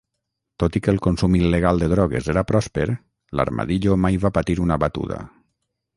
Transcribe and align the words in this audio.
Tot 0.61 0.77
i 0.79 0.79
que 0.85 0.89
el 0.93 1.01
consum 1.07 1.35
il·legal 1.39 1.83
de 1.83 1.89
drogues 1.91 2.31
era 2.35 2.45
pròsper, 2.53 2.87
l'Armadillo 3.41 3.99
mai 4.07 4.19
va 4.25 4.33
patir 4.39 4.57
una 4.67 4.83
batuda. 4.87 5.25